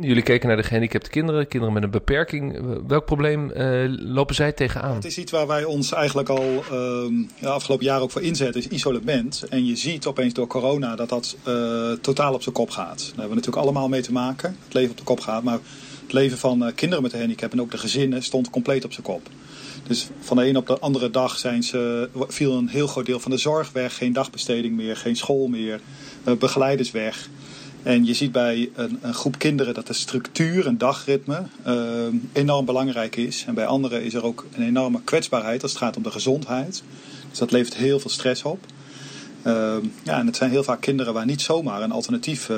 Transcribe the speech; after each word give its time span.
Jullie 0.00 0.22
keken 0.22 0.48
naar 0.48 0.56
de 0.56 0.62
gehandicapte 0.62 1.10
kinderen, 1.10 1.48
kinderen 1.48 1.74
met 1.74 1.82
een 1.82 1.90
beperking. 1.90 2.60
Welk 2.86 3.04
probleem 3.04 3.50
uh, 3.56 3.84
lopen 3.88 4.34
zij 4.34 4.52
tegenaan? 4.52 4.94
Het 4.94 5.04
is 5.04 5.18
iets 5.18 5.32
waar 5.32 5.46
wij 5.46 5.64
ons 5.64 5.92
eigenlijk 5.92 6.28
al 6.28 6.64
uh, 6.72 7.26
ja, 7.34 7.48
afgelopen 7.48 7.86
jaar 7.86 8.00
ook 8.00 8.10
voor 8.10 8.22
inzetten, 8.22 8.60
is 8.60 8.68
isolement. 8.68 9.44
En 9.48 9.66
je 9.66 9.76
ziet 9.76 10.06
opeens 10.06 10.32
door 10.32 10.46
corona 10.46 10.96
dat 10.96 11.08
dat 11.08 11.36
uh, 11.48 11.92
totaal 11.92 12.34
op 12.34 12.42
zijn 12.42 12.54
kop 12.54 12.70
gaat. 12.70 12.98
Daar 12.98 13.06
hebben 13.06 13.28
we 13.28 13.34
natuurlijk 13.34 13.62
allemaal 13.62 13.88
mee 13.88 14.00
te 14.00 14.12
maken. 14.12 14.56
Het 14.64 14.74
leven 14.74 14.90
op 14.90 14.96
de 14.96 15.02
kop 15.02 15.20
gaat, 15.20 15.42
maar 15.42 15.58
het 16.02 16.12
leven 16.12 16.38
van 16.38 16.62
uh, 16.66 16.68
kinderen 16.74 17.02
met 17.02 17.12
een 17.12 17.18
handicap 17.18 17.52
en 17.52 17.60
ook 17.60 17.70
de 17.70 17.78
gezinnen 17.78 18.22
stond 18.22 18.50
compleet 18.50 18.84
op 18.84 18.92
zijn 18.92 19.06
kop. 19.06 19.28
Dus 19.86 20.08
van 20.20 20.36
de 20.36 20.48
een 20.48 20.56
op 20.56 20.66
de 20.66 20.78
andere 20.78 21.10
dag 21.10 21.38
zijn 21.38 21.62
ze, 21.62 22.08
viel 22.28 22.56
een 22.56 22.68
heel 22.68 22.86
groot 22.86 23.06
deel 23.06 23.20
van 23.20 23.30
de 23.30 23.36
zorg 23.36 23.72
weg. 23.72 23.96
Geen 23.96 24.12
dagbesteding 24.12 24.76
meer, 24.76 24.96
geen 24.96 25.16
school 25.16 25.46
meer, 25.46 25.80
begeleiders 26.38 26.90
weg. 26.90 27.28
En 27.82 28.04
je 28.04 28.14
ziet 28.14 28.32
bij 28.32 28.70
een, 28.74 28.98
een, 29.02 29.14
groep 29.14 29.38
kinderen 29.38 29.74
dat 29.74 29.86
de 29.86 29.92
structuur 29.92 30.66
en 30.66 30.78
dagritme 30.78 31.42
uh, 31.66 31.74
enorm 32.32 32.64
belangrijk 32.64 33.16
is. 33.16 33.44
En 33.46 33.54
bij 33.54 33.66
anderen 33.66 34.02
is 34.02 34.14
er 34.14 34.24
ook 34.24 34.46
een 34.56 34.62
enorme 34.62 35.00
kwetsbaarheid 35.04 35.62
als 35.62 35.72
het 35.72 35.80
gaat 35.80 35.96
om 35.96 36.02
de 36.02 36.10
gezondheid. 36.10 36.82
Dus 37.28 37.38
dat 37.38 37.50
levert 37.50 37.76
heel 37.76 38.00
veel 38.00 38.10
stress 38.10 38.42
op. 38.42 38.58
Uh, 39.46 39.76
ja, 40.02 40.18
en 40.18 40.26
het 40.26 40.36
zijn 40.36 40.50
heel 40.50 40.62
vaak 40.62 40.80
kinderen 40.80 41.12
waar 41.12 41.26
niet 41.26 41.40
zomaar 41.40 41.82
een 41.82 41.92
alternatief 41.92 42.48
uh, 42.48 42.56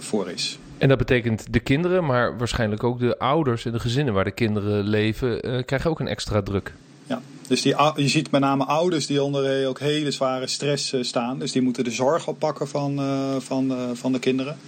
voor 0.00 0.30
is. 0.30 0.58
En 0.78 0.88
dat 0.88 0.98
betekent 0.98 1.52
de 1.52 1.60
kinderen, 1.60 2.04
maar 2.04 2.38
waarschijnlijk 2.38 2.84
ook 2.84 2.98
de 2.98 3.18
ouders 3.18 3.64
en 3.64 3.72
de 3.72 3.80
gezinnen 3.80 4.14
waar 4.14 4.24
de 4.24 4.30
kinderen 4.30 4.84
leven, 4.84 5.64
krijgen 5.64 5.90
ook 5.90 6.00
een 6.00 6.08
extra 6.08 6.42
druk. 6.42 6.72
Dus 7.48 7.62
die, 7.62 7.74
je 7.96 8.08
ziet 8.08 8.30
met 8.30 8.40
name 8.40 8.64
ouders 8.64 9.06
die 9.06 9.22
onder 9.22 9.66
ook 9.66 9.78
hele 9.78 10.10
zware 10.10 10.46
stress 10.46 10.94
staan. 11.00 11.38
Dus 11.38 11.52
die 11.52 11.62
moeten 11.62 11.84
de 11.84 11.90
zorg 11.90 12.26
oppakken 12.26 12.68
van, 12.68 13.00
van, 13.38 13.76
van 13.92 14.12
de 14.12 14.18
kinderen. 14.18 14.58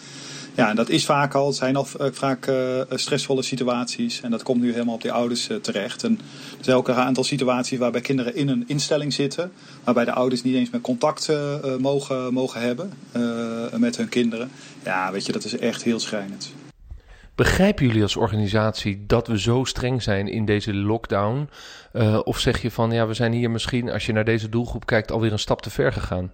Ja, 0.55 0.69
en 0.69 0.77
dat 0.77 0.89
is 0.89 1.05
vaak 1.05 1.35
al, 1.35 1.53
zijn 1.53 1.77
al 1.77 1.87
vaak 2.13 2.53
stressvolle 2.91 3.43
situaties. 3.43 4.21
En 4.21 4.31
dat 4.31 4.43
komt 4.43 4.61
nu 4.61 4.73
helemaal 4.73 4.95
op 4.95 5.03
die 5.03 5.13
ouders 5.13 5.49
terecht. 5.63 6.05
En 6.05 6.19
er 6.59 6.65
zijn 6.65 6.77
ook 6.77 6.89
een 6.89 6.95
aantal 6.95 7.25
situaties 7.25 7.79
waarbij 7.79 8.01
kinderen 8.01 8.37
in 8.37 8.49
een 8.49 8.65
instelling 8.67 9.13
zitten. 9.13 9.53
Waarbij 9.85 10.05
de 10.05 10.13
ouders 10.13 10.43
niet 10.43 10.55
eens 10.55 10.71
meer 10.71 10.81
contact 10.81 11.29
mogen, 11.79 12.33
mogen 12.33 12.61
hebben 12.61 12.93
met 13.77 13.97
hun 13.97 14.09
kinderen. 14.09 14.51
Ja, 14.85 15.13
weet 15.13 15.27
je, 15.27 15.33
dat 15.33 15.45
is 15.45 15.59
echt 15.59 15.83
heel 15.83 16.01
schrijnend. 16.01 16.53
Begrijpen 17.39 17.87
jullie 17.87 18.03
als 18.03 18.17
organisatie 18.17 19.05
dat 19.07 19.27
we 19.27 19.41
zo 19.41 19.65
streng 19.65 20.03
zijn 20.03 20.29
in 20.29 20.45
deze 20.45 20.75
lockdown? 20.75 21.49
Uh, 21.93 22.21
of 22.25 22.39
zeg 22.39 22.63
je 22.63 22.71
van 22.71 22.91
ja, 22.91 23.07
we 23.07 23.15
zijn 23.15 23.33
hier 23.33 23.51
misschien, 23.51 23.91
als 23.91 24.07
je 24.07 24.13
naar 24.13 24.25
deze 24.25 24.49
doelgroep 24.49 24.87
kijkt, 24.87 25.11
alweer 25.11 25.33
een 25.33 25.39
stap 25.39 25.63
te 25.63 25.71
ver 25.71 25.93
gegaan? 25.93 26.33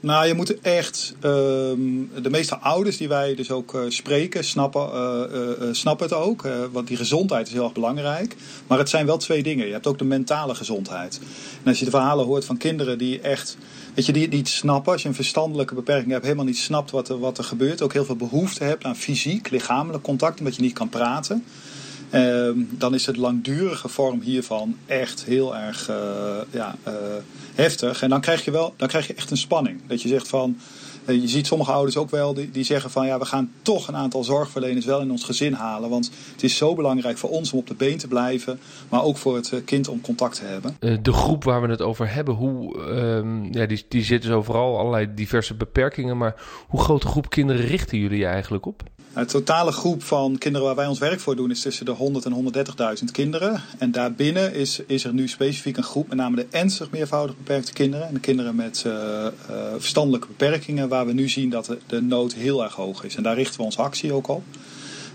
Nou, 0.00 0.26
je 0.26 0.34
moet 0.34 0.60
echt. 0.60 1.14
Uh, 1.16 1.22
de 1.22 2.30
meeste 2.30 2.56
ouders 2.56 2.96
die 2.96 3.08
wij 3.08 3.34
dus 3.34 3.50
ook 3.50 3.74
uh, 3.74 3.80
spreken, 3.88 4.44
snappen, 4.44 4.90
uh, 5.32 5.68
snappen 5.72 6.06
het 6.06 6.14
ook. 6.14 6.48
want 6.72 6.86
die 6.86 6.96
gezondheid 6.96 7.46
is 7.46 7.52
heel 7.52 7.64
erg 7.64 7.72
belangrijk. 7.72 8.36
Maar 8.66 8.78
het 8.78 8.88
zijn 8.88 9.06
wel 9.06 9.16
twee 9.16 9.42
dingen. 9.42 9.66
Je 9.66 9.72
hebt 9.72 9.86
ook 9.86 9.98
de 9.98 10.04
mentale 10.04 10.54
gezondheid. 10.54 11.20
En 11.62 11.68
als 11.68 11.78
je 11.78 11.84
de 11.84 11.90
verhalen 11.90 12.26
hoort 12.26 12.44
van 12.44 12.56
kinderen 12.56 12.98
die 12.98 13.20
echt. 13.20 13.56
Weet 13.96 14.06
je, 14.06 14.12
die 14.12 14.28
niet 14.28 14.48
snappen. 14.48 14.92
Als 14.92 15.02
je 15.02 15.08
een 15.08 15.14
verstandelijke 15.14 15.74
beperking 15.74 16.10
hebt, 16.10 16.24
helemaal 16.24 16.44
niet 16.44 16.58
snapt 16.58 16.90
wat 16.90 17.08
er, 17.08 17.18
wat 17.18 17.38
er 17.38 17.44
gebeurt. 17.44 17.82
Ook 17.82 17.92
heel 17.92 18.04
veel 18.04 18.16
behoefte 18.16 18.64
hebt 18.64 18.84
aan 18.84 18.96
fysiek, 18.96 19.50
lichamelijk 19.50 20.02
contact, 20.02 20.38
omdat 20.38 20.56
je 20.56 20.62
niet 20.62 20.72
kan 20.72 20.88
praten. 20.88 21.44
Uh, 22.10 22.48
dan 22.54 22.94
is 22.94 23.06
het 23.06 23.16
langdurige 23.16 23.88
vorm 23.88 24.20
hiervan 24.20 24.76
echt 24.86 25.24
heel 25.24 25.56
erg 25.56 25.90
uh, 25.90 25.96
ja, 26.50 26.76
uh, 26.88 26.94
heftig. 27.54 28.02
En 28.02 28.10
dan 28.10 28.20
krijg 28.20 28.44
je 28.44 28.50
wel, 28.50 28.74
dan 28.76 28.88
krijg 28.88 29.06
je 29.06 29.14
echt 29.14 29.30
een 29.30 29.36
spanning. 29.36 29.80
Dat 29.86 30.02
je 30.02 30.08
zegt 30.08 30.28
van, 30.28 30.58
je 31.06 31.28
ziet 31.28 31.46
sommige 31.46 31.72
ouders 31.72 31.96
ook 31.96 32.10
wel 32.10 32.34
die, 32.34 32.50
die 32.50 32.64
zeggen 32.64 32.90
van 32.90 33.06
ja, 33.06 33.18
we 33.18 33.24
gaan 33.24 33.50
toch 33.62 33.88
een 33.88 33.96
aantal 33.96 34.24
zorgverleners 34.24 34.84
wel 34.84 35.00
in 35.00 35.10
ons 35.10 35.24
gezin 35.24 35.52
halen. 35.52 35.90
Want 35.90 36.10
het 36.32 36.42
is 36.42 36.56
zo 36.56 36.74
belangrijk 36.74 37.18
voor 37.18 37.30
ons 37.30 37.52
om 37.52 37.58
op 37.58 37.66
de 37.66 37.74
been 37.74 37.98
te 37.98 38.08
blijven, 38.08 38.58
maar 38.88 39.02
ook 39.02 39.16
voor 39.16 39.36
het 39.36 39.62
kind 39.64 39.88
om 39.88 40.00
contact 40.00 40.36
te 40.36 40.44
hebben. 40.44 40.76
de 41.02 41.12
groep 41.12 41.44
waar 41.44 41.62
we 41.62 41.68
het 41.68 41.82
over 41.82 42.12
hebben, 42.12 42.34
hoe, 42.34 42.84
ehm, 42.84 43.52
ja, 43.52 43.66
die, 43.66 43.84
die 43.88 44.04
zit 44.04 44.22
dus 44.22 44.30
overal 44.30 44.78
allerlei 44.78 45.14
diverse 45.14 45.54
beperkingen. 45.54 46.16
Maar 46.16 46.34
hoe 46.68 46.80
grote 46.80 47.06
groep 47.06 47.30
kinderen 47.30 47.66
richten 47.66 47.98
jullie 47.98 48.26
eigenlijk 48.26 48.66
op? 48.66 48.82
De 49.16 49.24
totale 49.24 49.72
groep 49.72 50.02
van 50.02 50.38
kinderen 50.38 50.66
waar 50.66 50.76
wij 50.76 50.86
ons 50.86 50.98
werk 50.98 51.20
voor 51.20 51.36
doen 51.36 51.50
is 51.50 51.60
tussen 51.60 51.84
de 51.84 51.90
100 51.90 52.24
en 52.24 52.52
130.000 52.98 53.04
kinderen. 53.12 53.62
En 53.78 53.90
daarbinnen 53.90 54.54
is, 54.54 54.80
is 54.86 55.04
er 55.04 55.12
nu 55.12 55.28
specifiek 55.28 55.76
een 55.76 55.82
groep, 55.82 56.08
met 56.08 56.16
name 56.16 56.36
de 56.36 56.46
ernstig 56.50 56.90
meervoudig 56.90 57.36
beperkte 57.36 57.72
kinderen. 57.72 58.08
En 58.08 58.14
de 58.14 58.20
kinderen 58.20 58.54
met 58.54 58.84
uh, 58.86 58.92
uh, 58.92 59.30
verstandelijke 59.78 60.26
beperkingen, 60.26 60.88
waar 60.88 61.06
we 61.06 61.12
nu 61.12 61.28
zien 61.28 61.50
dat 61.50 61.64
de, 61.66 61.78
de, 61.86 62.02
nood 62.02 62.34
heel 62.34 62.64
erg 62.64 62.74
hoog 62.74 63.04
is. 63.04 63.16
En 63.16 63.22
daar 63.22 63.34
richten 63.34 63.56
we 63.56 63.62
onze 63.62 63.82
actie 63.82 64.12
ook 64.12 64.28
op. 64.28 64.42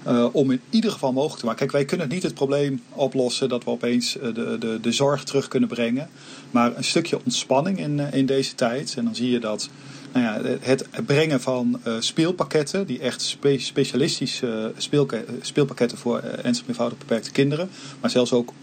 Uh, 0.08 0.28
om 0.32 0.52
in 0.52 0.62
ieder 0.70 0.92
geval 0.92 1.14
mogelijk 1.14 1.40
te 1.40 1.46
maken. 1.46 1.60
Kijk, 1.60 1.72
wij 1.72 1.86
kunnen 1.86 2.10
niet 2.10 2.24
het 2.24 2.34
probleem 2.34 2.82
oplossen 2.90 3.50
dat 3.50 3.64
we 3.64 3.70
opeens 3.70 4.18
de, 4.22 4.58
de, 4.60 4.78
de 4.82 4.92
zorg 4.92 5.24
terug 5.24 5.48
kunnen 5.48 5.70
brengen. 5.70 6.10
Maar 6.52 6.78
een 6.78 6.84
stukje 6.84 7.20
ontspanning 7.24 7.80
in, 7.80 8.00
in 8.00 8.26
deze 8.26 8.56
tijd. 8.56 8.94
En 8.98 9.04
dan 9.04 9.16
zie 9.16 9.30
je 9.30 9.40
dat 9.40 9.70
nou 10.14 10.26
ja, 10.26 10.58
het 10.60 10.88
brengen 11.06 11.42
van 11.42 11.80
uh, 11.88 11.94
speelpakketten, 12.00 12.86
die 12.86 13.00
echt 13.00 13.22
spe 13.22 13.60
specialistische 13.60 14.72
uh, 14.76 14.82
speelke 14.82 15.26
speelpakketten 15.42 15.98
voor 15.98 16.20
ernstig 16.20 16.68
meervoudig 16.68 16.98
beperkte 16.98 17.32
kinderen, 17.32 17.70
maar 18.02 18.10
zelfs 18.10 18.34
ook 18.34 18.54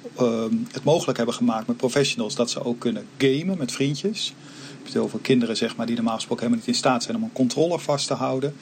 het 0.72 0.84
mogelijk 0.84 1.16
hebben 1.16 1.34
gemaakt 1.34 1.66
met 1.66 1.76
professionals 1.76 2.34
dat 2.34 2.50
ze 2.50 2.64
ook 2.64 2.78
kunnen 2.78 3.06
gamen 3.19 3.58
met 3.58 3.72
vriendjes. 3.72 4.34
Ik 4.82 4.94
het 4.94 5.03
over 5.03 5.19
kinderen 5.19 5.56
zeg 5.56 5.76
maar, 5.76 5.87
die 5.87 5.94
normaal 5.94 6.14
gesproken 6.14 6.44
helemaal 6.44 6.64
niet 6.66 6.75
in 6.75 6.81
staat 6.81 7.03
zijn 7.03 7.16
om 7.16 7.22
een 7.22 7.32
controller 7.32 7.78
vast 7.78 8.06
te 8.06 8.14
houden. 8.14 8.54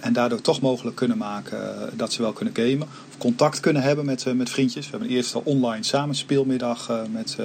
en 0.00 0.12
daardoor 0.12 0.40
toch 0.40 0.60
mogelijk 0.60 0.96
kunnen 0.96 1.18
maken 1.18 1.90
dat 1.96 2.12
ze 2.12 2.22
wel 2.22 2.32
kunnen 2.32 2.54
gamen. 2.54 2.88
Of 3.08 3.18
contact 3.18 3.60
kunnen 3.60 3.82
hebben 3.82 4.04
met, 4.04 4.34
met 4.34 4.50
vriendjes. 4.50 4.84
We 4.84 4.90
hebben 4.90 5.08
een 5.08 5.14
eerste 5.14 5.44
online 5.44 5.82
samenspeelmiddag 5.82 6.90
met 7.12 7.36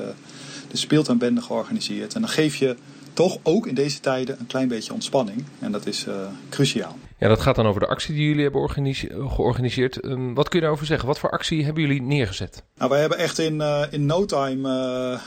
de 0.71 0.77
speeltuinbende 0.77 1.41
georganiseerd. 1.41 2.13
En 2.13 2.21
dan 2.21 2.29
geef 2.29 2.55
je 2.55 2.75
toch 3.17 3.37
ook 3.43 3.67
in 3.67 3.75
deze 3.75 3.99
tijden 3.99 4.39
een 4.39 4.47
klein 4.47 4.67
beetje 4.67 4.93
ontspanning. 4.93 5.45
En 5.59 5.71
dat 5.71 5.85
is 5.85 6.05
uh, 6.07 6.13
cruciaal. 6.49 6.95
Ja, 7.19 7.27
dat 7.27 7.41
gaat 7.41 7.55
dan 7.55 7.65
over 7.65 7.81
de 7.81 7.87
actie 7.87 8.13
die 8.13 8.27
jullie 8.27 8.43
hebben 8.43 8.69
georganiseerd. 9.29 10.05
Um, 10.05 10.33
wat 10.33 10.49
kun 10.49 10.55
je 10.59 10.63
daarover 10.63 10.87
zeggen? 10.87 11.07
Wat 11.07 11.19
voor 11.19 11.29
actie 11.29 11.63
hebben 11.63 11.83
jullie 11.83 12.01
neergezet? 12.01 12.63
Nou, 12.77 12.89
wij 12.89 12.99
hebben 12.99 13.17
echt 13.17 13.39
in, 13.39 13.55
uh, 13.55 13.83
in 13.89 14.05
no 14.05 14.25
time 14.25 14.69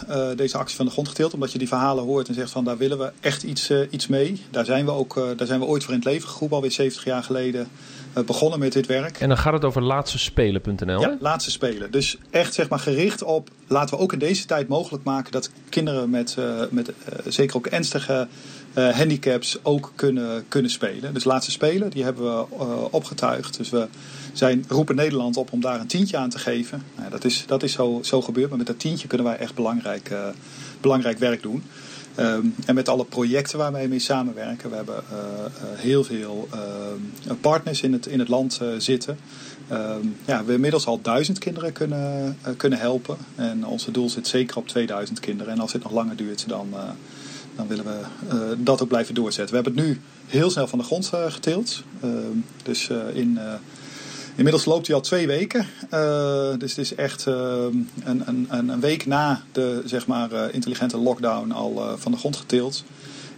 uh, 0.08 0.16
uh, 0.16 0.36
deze 0.36 0.58
actie 0.58 0.76
van 0.76 0.86
de 0.86 0.92
grond 0.92 1.08
getild. 1.08 1.34
Omdat 1.34 1.52
je 1.52 1.58
die 1.58 1.68
verhalen 1.68 2.04
hoort 2.04 2.28
en 2.28 2.34
zegt 2.34 2.50
van 2.50 2.64
daar 2.64 2.76
willen 2.76 2.98
we 2.98 3.12
echt 3.20 3.42
iets, 3.42 3.72
iets 3.90 4.06
mee. 4.06 4.42
Daar 4.50 4.64
zijn 4.64 4.84
we 4.84 4.90
ook 4.90 5.14
daar 5.36 5.46
zijn 5.46 5.60
we 5.60 5.66
ooit 5.66 5.84
voor 5.84 5.92
in 5.92 5.98
het 5.98 6.08
leven 6.08 6.28
geroepen, 6.28 6.56
alweer 6.56 6.72
70 6.72 7.04
jaar 7.04 7.22
geleden 7.22 7.68
begonnen 8.26 8.58
met 8.58 8.72
dit 8.72 8.86
werk. 8.86 9.20
En 9.20 9.28
dan 9.28 9.38
gaat 9.38 9.52
het 9.52 9.64
over 9.64 9.82
laatstespelen.nl? 9.82 11.00
Ja, 11.00 11.16
laatste 11.20 11.50
spelen. 11.50 11.90
Dus 11.90 12.18
echt 12.30 12.54
zeg 12.54 12.68
maar 12.68 12.78
gericht 12.78 13.22
op, 13.22 13.48
laten 13.66 13.96
we 13.96 14.02
ook 14.02 14.12
in 14.12 14.18
deze 14.18 14.46
tijd 14.46 14.68
mogelijk 14.68 15.04
maken 15.04 15.32
dat 15.32 15.50
kinderen 15.68 16.10
met, 16.10 16.36
met 16.70 16.92
zeker 17.26 17.56
ook 17.56 17.66
ernstige 17.80 18.28
uh, 18.74 18.88
handicaps 18.88 19.58
ook 19.62 19.92
kunnen, 19.94 20.44
kunnen 20.48 20.70
spelen. 20.70 21.14
Dus 21.14 21.24
laatste 21.24 21.50
spelen, 21.50 21.90
die 21.90 22.04
hebben 22.04 22.24
we 22.24 22.46
uh, 22.52 22.84
opgetuigd. 22.90 23.56
Dus 23.56 23.70
we 23.70 23.86
zijn, 24.32 24.64
roepen 24.68 24.96
Nederland 24.96 25.36
op 25.36 25.52
om 25.52 25.60
daar 25.60 25.80
een 25.80 25.86
tientje 25.86 26.16
aan 26.16 26.30
te 26.30 26.38
geven. 26.38 26.82
Nou, 26.96 27.10
dat 27.10 27.24
is, 27.24 27.44
dat 27.46 27.62
is 27.62 27.72
zo, 27.72 28.00
zo 28.02 28.22
gebeurd, 28.22 28.48
maar 28.48 28.58
met 28.58 28.66
dat 28.66 28.78
tientje 28.78 29.08
kunnen 29.08 29.26
wij 29.26 29.36
echt 29.36 29.54
belangrijk, 29.54 30.10
uh, 30.10 30.28
belangrijk 30.80 31.18
werk 31.18 31.42
doen. 31.42 31.62
Um, 32.18 32.54
en 32.66 32.74
met 32.74 32.88
alle 32.88 33.04
projecten 33.04 33.58
waar 33.58 33.72
wij 33.72 33.88
mee 33.88 33.98
samenwerken. 33.98 34.70
We 34.70 34.76
hebben 34.76 35.04
heel 35.74 36.04
veel 36.04 36.48
partners 37.40 37.82
in 37.82 37.92
het, 37.92 38.06
in 38.06 38.18
het 38.18 38.28
land 38.28 38.60
zitten. 38.78 39.18
Um, 39.72 40.16
ja, 40.24 40.44
we 40.44 40.52
inmiddels 40.52 40.86
al 40.86 41.00
duizend 41.02 41.38
kinderen 41.38 41.72
kunnen, 41.72 42.38
kunnen 42.56 42.78
helpen. 42.78 43.16
En 43.34 43.66
onze 43.66 43.90
doel 43.90 44.08
zit 44.08 44.26
zeker 44.26 44.56
op 44.56 44.68
2000 44.68 45.20
kinderen. 45.20 45.52
En 45.52 45.60
als 45.60 45.72
het 45.72 45.82
nog 45.82 45.92
langer 45.92 46.16
duurt, 46.16 46.48
dan 46.48 46.74
dan 47.60 47.68
willen 47.68 47.84
we 47.84 48.00
uh, 48.34 48.64
dat 48.64 48.82
ook 48.82 48.88
blijven 48.88 49.14
doorzetten. 49.14 49.56
We 49.56 49.62
hebben 49.62 49.82
het 49.82 49.92
nu 49.92 50.00
heel 50.26 50.50
snel 50.50 50.66
van 50.66 50.78
de 50.78 50.84
grond 50.84 51.10
uh, 51.14 51.32
getild. 51.32 51.82
Uh, 52.04 52.10
dus 52.62 52.88
in, 53.12 53.38
inmiddels 54.34 54.64
loopt 54.64 54.86
hij 54.86 54.96
al 54.96 55.02
twee 55.02 55.26
weken. 55.26 55.66
dus 56.58 56.70
het 56.70 56.78
is 56.78 56.94
echt 56.94 57.26
een, 57.26 57.88
een, 58.04 58.46
een, 58.48 58.80
week 58.80 59.06
na 59.06 59.42
de 59.52 59.82
zeg 59.84 60.06
maar, 60.06 60.54
intelligente 60.54 60.98
lockdown 60.98 61.50
al 61.50 61.96
van 61.98 62.12
de 62.12 62.18
grond 62.18 62.36
getild. 62.36 62.84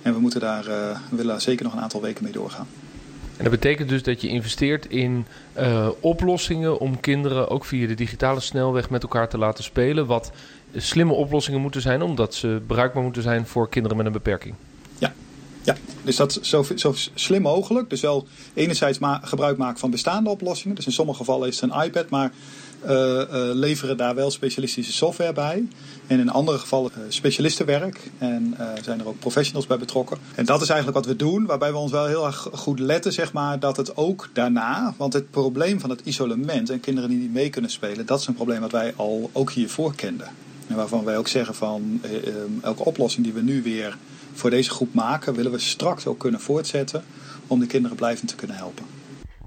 En 0.03 0.15
we 0.15 0.21
moeten 0.21 0.41
daar, 0.41 0.65
willen 1.11 1.41
zeker 1.41 1.65
nog 1.65 1.73
een 1.75 1.81
aantal 1.81 2.01
weken 2.01 2.25
mee 2.25 2.33
doorgaan. 2.33 2.67
En 3.37 3.45
dat 3.45 3.61
betekent 3.61 3.89
dus 3.89 4.03
dat 4.03 4.21
je 4.21 4.29
investeert 4.29 4.87
in 4.87 5.27
oplossingen 6.01 6.79
om 6.79 7.01
kinderen 7.01 7.51
ook 7.51 7.65
via 7.65 7.87
de 7.87 7.95
digitale 7.95 8.41
snelweg 8.41 8.91
met 8.91 9.03
elkaar 9.03 9.29
te 9.29 9.39
laten 9.39 9.65
spelen. 9.65 10.07
Wat 10.07 10.33
slimme 10.77 11.13
oplossingen 11.13 11.61
moeten 11.61 11.81
zijn, 11.81 12.03
omdat 12.03 12.35
ze 12.35 12.63
bruikbaar 12.67 13.03
moeten 13.03 13.23
zijn 13.23 13.47
voor 13.47 13.69
kinderen 13.69 13.97
met 13.97 14.07
een 14.07 14.13
beperking. 14.13 14.55
Ja, 14.99 15.13
Ja, 15.63 15.77
dus 16.03 16.17
dat 16.17 16.39
zo, 16.43 16.65
zo 16.75 16.95
slim 17.15 17.43
mogelijk. 17.43 17.91
Dus 17.91 18.01
wel 18.01 18.27
enerzijds 18.55 18.99
gebruik 19.23 19.57
maken 19.57 19.79
van 19.79 19.91
bestaande 19.91 20.31
oplossingen. 20.31 20.77
Dus 20.77 20.87
in 20.87 20.93
sommige 20.93 21.19
gevallen 21.19 21.49
is 21.49 21.61
het 21.61 21.71
een 21.71 21.83
iPad, 21.83 22.09
maar 22.09 22.33
uh, 22.85 22.91
uh, 22.91 23.25
leveren 23.53 23.97
daar 23.97 24.15
wel 24.15 24.31
specialistische 24.31 24.93
software 24.93 25.33
bij. 25.33 25.69
En 26.07 26.21
in 26.21 26.31
andere 26.31 26.59
gevallen 26.59 26.91
uh, 26.99 27.03
specialistenwerk. 27.09 28.11
En 28.19 28.57
zijn 28.83 29.01
er 29.01 29.09
ook 29.09 29.19
professionals 29.19 29.67
bij 29.67 29.79
betrokken. 29.79 30.19
En 30.35 30.45
dat 30.45 30.63
is 30.63 30.69
eigenlijk 30.69 30.99
wat 30.99 31.15
we 31.15 31.17
doen, 31.17 31.47
waarbij 31.47 31.73
we 31.73 31.79
ons 31.79 31.91
wel 31.91 32.07
heel 32.07 32.27
erg 32.27 32.49
goed 32.53 32.79
letten, 32.79 33.13
zeg 33.13 33.33
maar, 33.33 33.59
dat 33.59 33.77
het 33.77 33.97
ook 33.97 34.29
daarna. 34.33 34.95
Want 34.97 35.13
het 35.13 35.31
probleem 35.31 35.81
van 35.81 35.91
het 35.91 36.01
isolement 36.05 36.71
en 36.71 36.81
kinderen 36.81 37.11
die 37.11 37.19
niet 37.19 37.33
mee 37.33 37.51
kunnen 37.51 37.71
spelen, 37.71 38.07
dat 38.07 38.21
is 38.21 38.27
een 38.27 38.35
probleem 38.35 38.61
wat 38.61 38.73
wij 38.73 38.93
al 38.97 39.31
ook 39.33 39.51
hiervoor 39.51 39.95
kenden. 39.95 40.27
En 40.69 40.76
waarvan 40.76 41.05
wij 41.05 41.17
ook 41.17 41.29
zeggen 41.29 41.55
van 41.55 42.00
elke 42.62 42.85
oplossing 42.85 43.25
die 43.25 43.35
we 43.35 43.43
nu 43.43 43.62
weer 43.62 43.97
voor 44.32 44.50
deze 44.50 44.70
groep 44.70 44.94
maken, 44.94 45.35
willen 45.35 45.53
we 45.53 45.59
straks 45.59 46.06
ook 46.06 46.19
kunnen 46.19 46.41
voortzetten 46.41 47.05
om 47.47 47.61
de 47.61 47.67
kinderen 47.67 47.97
blijvend 47.97 48.29
te 48.29 48.35
kunnen 48.35 48.56
helpen. 48.56 48.85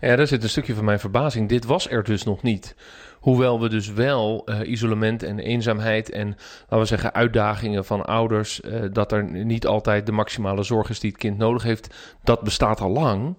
Ja, 0.01 0.15
daar 0.15 0.27
zit 0.27 0.43
een 0.43 0.49
stukje 0.49 0.75
van 0.75 0.85
mijn 0.85 0.99
verbazing. 0.99 1.49
Dit 1.49 1.65
was 1.65 1.89
er 1.89 2.03
dus 2.03 2.23
nog 2.23 2.41
niet. 2.41 2.75
Hoewel 3.19 3.61
we 3.61 3.69
dus 3.69 3.91
wel 3.91 4.41
uh, 4.45 4.69
isolement 4.69 5.23
en 5.23 5.39
eenzaamheid 5.39 6.09
en 6.09 6.27
laten 6.61 6.79
we 6.79 6.85
zeggen 6.85 7.13
uitdagingen 7.13 7.85
van 7.85 8.05
ouders, 8.05 8.61
uh, 8.61 8.83
dat 8.91 9.11
er 9.11 9.23
niet 9.23 9.67
altijd 9.67 10.05
de 10.05 10.11
maximale 10.11 10.63
zorg 10.63 10.89
is 10.89 10.99
die 10.99 11.09
het 11.09 11.19
kind 11.19 11.37
nodig 11.37 11.63
heeft, 11.63 11.93
dat 12.23 12.41
bestaat 12.41 12.81
al 12.81 12.89
lang. 12.89 13.35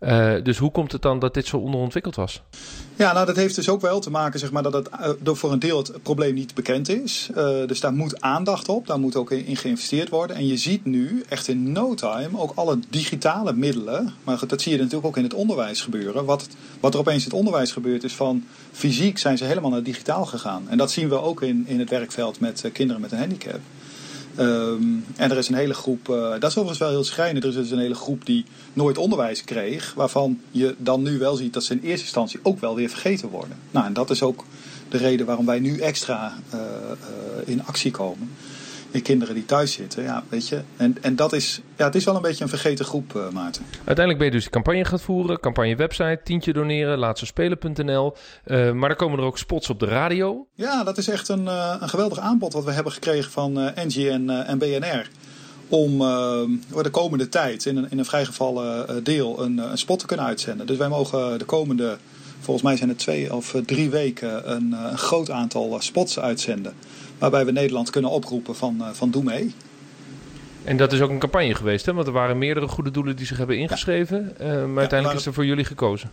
Uh, 0.00 0.34
dus 0.42 0.58
hoe 0.58 0.70
komt 0.70 0.92
het 0.92 1.02
dan 1.02 1.18
dat 1.18 1.34
dit 1.34 1.46
zo 1.46 1.56
onderontwikkeld 1.56 2.14
was? 2.14 2.42
Ja, 2.96 3.12
nou 3.12 3.26
dat 3.26 3.36
heeft 3.36 3.54
dus 3.54 3.68
ook 3.68 3.80
wel 3.80 4.00
te 4.00 4.10
maken 4.10 4.38
zeg 4.38 4.50
maar, 4.50 4.62
dat 4.62 4.72
het 4.72 4.88
uh, 5.24 5.34
voor 5.34 5.52
een 5.52 5.58
deel 5.58 5.78
het 5.78 6.02
probleem 6.02 6.34
niet 6.34 6.54
bekend 6.54 6.88
is. 6.88 7.28
Uh, 7.30 7.36
dus 7.66 7.80
daar 7.80 7.92
moet 7.92 8.20
aandacht 8.20 8.68
op, 8.68 8.86
daar 8.86 8.98
moet 8.98 9.16
ook 9.16 9.30
in 9.30 9.56
geïnvesteerd 9.56 10.08
worden. 10.08 10.36
En 10.36 10.46
je 10.46 10.56
ziet 10.56 10.84
nu 10.84 11.24
echt 11.28 11.48
in 11.48 11.72
no 11.72 11.94
time 11.94 12.38
ook 12.38 12.52
alle 12.54 12.78
digitale 12.88 13.52
middelen, 13.52 14.14
maar 14.24 14.40
dat 14.46 14.62
zie 14.62 14.72
je 14.72 14.78
natuurlijk 14.78 15.06
ook 15.06 15.16
in 15.16 15.22
het 15.22 15.34
onderwijs 15.34 15.80
gebeuren. 15.80 16.24
Wat, 16.24 16.48
wat 16.80 16.94
er 16.94 17.00
opeens 17.00 17.22
in 17.22 17.28
het 17.28 17.38
onderwijs 17.38 17.72
gebeurt 17.72 18.04
is 18.04 18.14
van 18.14 18.44
fysiek 18.72 19.18
zijn 19.18 19.38
ze 19.38 19.44
helemaal 19.44 19.70
naar 19.70 19.82
digitaal 19.82 20.26
gegaan. 20.26 20.68
En 20.68 20.78
dat 20.78 20.90
zien 20.90 21.08
we 21.08 21.20
ook 21.20 21.42
in, 21.42 21.64
in 21.66 21.78
het 21.78 21.90
werkveld 21.90 22.40
met 22.40 22.70
kinderen 22.72 23.02
met 23.02 23.12
een 23.12 23.18
handicap. 23.18 23.60
Um, 24.38 25.04
en 25.16 25.30
er 25.30 25.36
is 25.36 25.48
een 25.48 25.54
hele 25.54 25.74
groep, 25.74 26.08
uh, 26.08 26.30
dat 26.30 26.42
is 26.42 26.56
overigens 26.56 26.78
wel 26.78 26.88
heel 26.88 27.04
schrijnend, 27.04 27.44
er 27.44 27.50
is 27.50 27.56
dus 27.56 27.70
een 27.70 27.78
hele 27.78 27.94
groep 27.94 28.26
die 28.26 28.44
nooit 28.72 28.98
onderwijs 28.98 29.44
kreeg, 29.44 29.94
waarvan 29.94 30.40
je 30.50 30.74
dan 30.78 31.02
nu 31.02 31.18
wel 31.18 31.36
ziet 31.36 31.52
dat 31.52 31.64
ze 31.64 31.72
in 31.72 31.80
eerste 31.82 32.04
instantie 32.04 32.40
ook 32.42 32.60
wel 32.60 32.74
weer 32.74 32.88
vergeten 32.88 33.28
worden. 33.28 33.56
Nou, 33.70 33.86
en 33.86 33.92
dat 33.92 34.10
is 34.10 34.22
ook 34.22 34.44
de 34.88 34.96
reden 34.96 35.26
waarom 35.26 35.46
wij 35.46 35.58
nu 35.58 35.78
extra 35.78 36.34
uh, 36.54 36.60
uh, 36.60 36.66
in 37.44 37.64
actie 37.64 37.90
komen 37.90 38.30
kinderen 39.02 39.34
die 39.34 39.44
thuis 39.44 39.72
zitten. 39.72 40.02
Ja, 40.02 40.24
weet 40.28 40.48
je. 40.48 40.60
En, 40.76 40.96
en 41.00 41.16
dat 41.16 41.32
is, 41.32 41.60
ja, 41.76 41.84
het 41.84 41.94
is 41.94 42.04
wel 42.04 42.16
een 42.16 42.22
beetje 42.22 42.42
een 42.44 42.50
vergeten 42.50 42.84
groep, 42.84 43.12
uh, 43.16 43.28
Maarten. 43.28 43.62
Uiteindelijk 43.76 44.18
ben 44.18 44.26
je 44.26 44.32
dus 44.32 44.44
de 44.44 44.50
campagne 44.50 44.84
gaat 44.84 45.02
voeren. 45.02 45.40
Campagne 45.40 45.76
website, 45.76 46.20
tientje 46.24 46.52
doneren, 46.52 46.98
laatstespelen.nl. 46.98 48.16
Uh, 48.46 48.72
maar 48.72 48.88
dan 48.88 48.98
komen 48.98 49.18
er 49.18 49.24
ook 49.24 49.38
spots 49.38 49.70
op 49.70 49.80
de 49.80 49.86
radio. 49.86 50.46
Ja, 50.54 50.84
dat 50.84 50.98
is 50.98 51.08
echt 51.08 51.28
een, 51.28 51.44
uh, 51.44 51.76
een 51.80 51.88
geweldig 51.88 52.18
aanbod 52.18 52.52
wat 52.52 52.64
we 52.64 52.72
hebben 52.72 52.92
gekregen 52.92 53.30
van 53.30 53.58
Engie 53.58 54.10
en, 54.10 54.46
en 54.46 54.58
BNR. 54.58 55.08
Om 55.68 55.98
de 55.98 56.88
komende 56.90 57.28
tijd 57.28 57.66
in 57.66 57.76
een, 57.76 57.90
in 57.90 57.98
een 57.98 58.04
vrijgevallen 58.04 59.04
deel 59.04 59.42
een, 59.42 59.58
een 59.58 59.78
spot 59.78 59.98
te 59.98 60.06
kunnen 60.06 60.26
uitzenden. 60.26 60.66
Dus 60.66 60.76
wij 60.76 60.88
mogen 60.88 61.38
de 61.38 61.44
komende, 61.44 61.96
volgens 62.40 62.66
mij 62.66 62.76
zijn 62.76 62.88
het 62.88 62.98
twee 62.98 63.34
of 63.34 63.54
drie 63.66 63.90
weken, 63.90 64.50
een, 64.52 64.72
een 64.72 64.98
groot 64.98 65.30
aantal 65.30 65.76
spots 65.78 66.18
uitzenden. 66.18 66.74
Waarbij 67.18 67.44
we 67.44 67.52
Nederland 67.52 67.90
kunnen 67.90 68.10
oproepen 68.10 68.56
van, 68.56 68.82
van 68.92 69.10
doe 69.10 69.22
mee. 69.22 69.54
En 70.66 70.76
dat 70.76 70.92
is 70.92 71.00
ook 71.00 71.10
een 71.10 71.18
campagne 71.18 71.54
geweest, 71.54 71.86
hè? 71.86 71.92
Want 71.92 72.06
er 72.06 72.12
waren 72.12 72.38
meerdere 72.38 72.68
goede 72.68 72.90
doelen 72.90 73.16
die 73.16 73.26
zich 73.26 73.38
hebben 73.38 73.58
ingeschreven. 73.58 74.34
Ja. 74.38 74.44
Uh, 74.44 74.50
maar 74.50 74.74
ja, 74.74 74.78
uiteindelijk 74.78 75.20
is 75.20 75.26
er 75.26 75.34
voor 75.34 75.46
jullie 75.46 75.64
gekozen. 75.64 76.10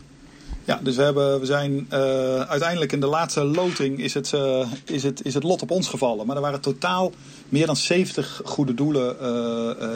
Ja, 0.65 0.79
dus 0.83 0.95
we, 0.95 1.01
hebben, 1.01 1.39
we 1.39 1.45
zijn 1.45 1.87
uh, 1.93 2.39
uiteindelijk 2.39 2.91
in 2.91 2.99
de 2.99 3.07
laatste 3.07 3.43
loting 3.43 3.99
is 3.99 4.13
het, 4.13 4.31
uh, 4.35 4.67
is, 4.85 5.03
het, 5.03 5.25
is 5.25 5.33
het 5.33 5.43
lot 5.43 5.61
op 5.61 5.71
ons 5.71 5.87
gevallen. 5.87 6.25
Maar 6.25 6.35
er 6.35 6.41
waren 6.41 6.61
totaal 6.61 7.11
meer 7.49 7.65
dan 7.65 7.75
70 7.75 8.41
goede 8.43 8.73
doelen 8.73 9.15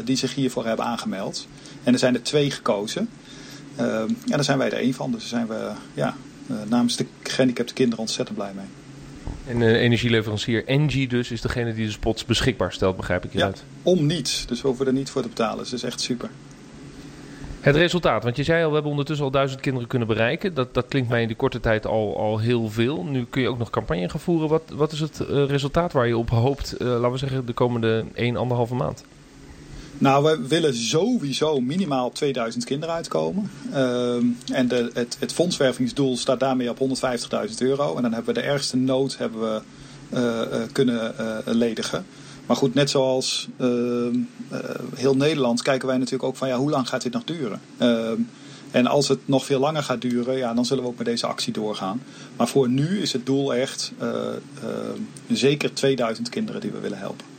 die 0.06 0.16
zich 0.16 0.36
hiervoor 0.36 0.66
hebben 0.66 0.86
aangemeld. 0.86 1.48
En 1.84 1.94
er 1.94 2.00
zijn 2.00 2.14
er 2.14 2.24
twee 2.24 2.52
gekozen. 2.52 3.10
En 3.78 4.16
daar 4.26 4.44
zijn 4.44 4.58
wij 4.58 4.72
er 4.72 4.78
één 4.78 4.94
van. 4.94 5.12
Dus 5.12 5.20
daar 5.20 5.30
zijn 5.30 5.48
we 5.48 5.72
ja, 5.94 6.16
namens 6.68 6.96
de 6.96 7.06
gehandicapte 7.24 7.74
kinderen 7.74 8.00
ontzettend 8.00 8.38
blij 8.38 8.52
mee. 8.56 8.66
En 9.48 9.60
de 9.60 9.78
energieleverancier 9.78 10.66
Engie 10.66 11.08
dus 11.08 11.32
is 11.32 11.42
degene 11.42 11.74
die 11.74 11.86
de 11.86 11.92
spots 11.92 12.26
beschikbaar 12.26 12.74
stelt, 12.74 12.96
begrijp 12.96 13.26
ik 13.26 13.32
hieruit? 13.32 13.58
Ja, 13.58 13.92
om 13.92 14.06
niets. 14.06 14.46
Dus 14.46 14.62
we 14.62 14.68
hoeven 14.68 14.88
er 14.88 14.94
niet 14.94 15.10
voor 15.10 15.22
te 15.22 15.28
betalen. 15.28 15.58
Dus 15.58 15.70
dat 15.70 15.80
is 15.80 15.86
echt 15.86 16.02
super. 16.02 16.30
Het 17.60 17.76
resultaat, 17.76 18.24
want 18.24 18.36
je 18.36 18.44
zei 18.44 18.62
al, 18.62 18.68
we 18.68 18.74
hebben 18.74 18.92
ondertussen 18.92 19.26
al 19.26 19.32
duizend 19.32 19.62
kinderen 19.62 19.88
kunnen 19.88 20.08
bereiken. 20.08 20.54
Dat, 20.54 20.74
dat 20.74 20.86
klinkt 20.88 21.10
mij 21.10 21.22
in 21.22 21.28
die 21.28 21.36
korte 21.36 21.60
tijd 21.60 21.86
al, 21.86 22.18
al 22.18 22.40
heel 22.40 22.70
veel. 22.70 23.04
Nu 23.04 23.26
kun 23.30 23.42
je 23.42 23.50
ook 23.50 23.58
nog 23.58 23.70
campagne 23.70 24.10
gaan 24.10 24.20
voeren. 24.20 24.50
Wat, 24.50 24.64
wat 24.74 24.92
is 24.92 25.00
het 25.00 25.20
uh, 25.20 25.46
resultaat 25.46 25.92
waar 25.92 26.08
je 26.08 26.18
op 26.18 26.30
hoopt, 26.30 26.76
uh, 26.82 26.88
laten 26.88 27.12
we 27.12 27.18
zeggen, 27.18 27.46
de 27.46 27.54
komende 27.54 28.06
1, 28.14 28.38
anderhalve 28.38 28.76
maand? 28.76 29.04
Nou, 30.00 30.24
we 30.24 30.48
willen 30.48 30.76
sowieso 30.76 31.60
minimaal 31.60 32.06
op 32.06 32.16
2000 32.16 32.64
kinderen 32.64 32.96
uitkomen. 32.96 33.52
Uh, 33.70 34.16
en 34.52 34.68
de, 34.68 34.90
het, 34.94 35.18
het 35.20 35.34
fondswervingsdoel 35.34 36.18
staat 36.18 36.40
daarmee 36.40 36.70
op 36.70 36.80
150.000 36.80 37.56
euro. 37.58 37.96
En 37.96 38.02
dan 38.02 38.14
hebben 38.14 38.34
we 38.34 38.42
de 38.42 38.48
ergste 38.48 38.78
nood 38.78 39.18
hebben 39.18 39.42
we, 39.42 39.62
uh, 40.14 40.60
uh, 40.60 40.68
kunnen 40.72 41.14
ledigen. 41.46 42.06
Maar 42.46 42.56
goed, 42.56 42.74
net 42.74 42.90
zoals 42.90 43.48
ehm, 43.58 44.16
heel 44.96 45.16
Nederland 45.16 45.62
kijken 45.62 45.88
wij 45.88 45.98
natuurlijk 45.98 46.24
ook 46.24 46.36
van 46.36 46.48
ja, 46.48 46.58
hoe 46.58 46.70
lang 46.70 46.88
gaat 46.90 47.02
dit 47.02 47.14
nog 47.14 47.24
duren? 47.24 47.62
Ehm, 47.78 48.22
en 48.72 48.88
als 48.88 49.08
het 49.08 49.20
nog 49.26 49.46
veel 49.46 49.60
langer 49.60 49.84
gaat 49.84 50.02
duren, 50.02 50.38
ja, 50.38 50.54
dan 50.54 50.66
zullen 50.66 50.84
we 50.84 50.90
ook 50.90 50.98
met 50.98 51.06
deze 51.06 51.28
actie 51.28 51.54
doorgaan. 51.54 52.02
Maar 52.38 52.48
voor 52.48 52.70
nu 52.70 53.02
is 53.02 53.14
het 53.14 53.26
doel 53.26 53.54
echt 53.54 53.92
zeker 55.28 55.74
2000 55.74 56.30
kinderen 56.30 56.62
die 56.62 56.72
we 56.72 56.80
willen 56.80 56.98
helpen. 56.98 57.36